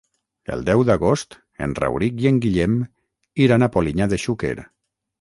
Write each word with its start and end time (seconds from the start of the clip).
El 0.53 0.63
deu 0.69 0.79
d'agost 0.89 1.37
en 1.67 1.77
Rauric 1.81 2.25
i 2.25 2.31
en 2.33 2.41
Guillem 2.47 2.81
iran 3.49 3.71
a 3.71 3.73
Polinyà 3.79 4.13
de 4.17 4.25
Xúquer. 4.27 4.57